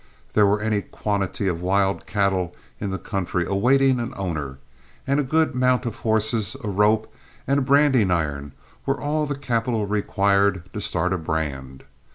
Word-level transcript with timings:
There 0.33 0.47
were 0.47 0.59
any 0.59 0.81
quantity 0.81 1.47
of 1.47 1.61
wild 1.61 2.07
cattle 2.07 2.55
in 2.79 2.89
the 2.89 2.97
country 2.97 3.45
awaiting 3.45 3.99
an 3.99 4.15
owner, 4.17 4.57
and 5.05 5.19
a 5.19 5.23
good 5.23 5.53
mount 5.53 5.85
of 5.85 5.97
horses, 5.97 6.57
a 6.63 6.69
rope, 6.69 7.13
and 7.45 7.59
a 7.59 7.61
branding 7.61 8.09
iron 8.09 8.53
were 8.87 8.99
all 8.99 9.27
the 9.27 9.35
capital 9.37 9.85
required 9.85 10.63
to 10.73 10.81
start 10.81 11.13
a 11.13 11.19
brand. 11.19 11.83